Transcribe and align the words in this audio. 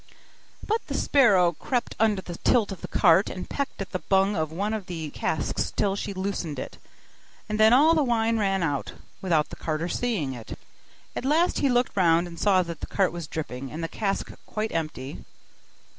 But 0.65 0.81
the 0.87 0.95
sparrow 0.95 1.51
crept 1.51 1.93
under 1.99 2.23
the 2.23 2.39
tilt 2.39 2.71
of 2.71 2.81
the 2.81 2.87
cart, 2.87 3.29
and 3.29 3.47
pecked 3.47 3.83
at 3.83 3.91
the 3.91 3.99
bung 3.99 4.35
of 4.35 4.51
one 4.51 4.73
of 4.73 4.87
the 4.87 5.11
casks 5.11 5.71
till 5.75 5.95
she 5.95 6.11
loosened 6.11 6.57
it; 6.57 6.79
and 7.47 7.59
then 7.59 7.71
all 7.71 7.93
the 7.93 8.01
wine 8.03 8.39
ran 8.39 8.63
out, 8.63 8.93
without 9.21 9.51
the 9.51 9.55
carter 9.57 9.87
seeing 9.87 10.33
it. 10.33 10.57
At 11.15 11.23
last 11.23 11.59
he 11.59 11.69
looked 11.69 11.95
round, 11.95 12.25
and 12.27 12.39
saw 12.39 12.63
that 12.63 12.79
the 12.79 12.87
cart 12.87 13.11
was 13.11 13.27
dripping, 13.27 13.71
and 13.71 13.83
the 13.83 13.87
cask 13.87 14.31
quite 14.47 14.71
empty. 14.71 15.23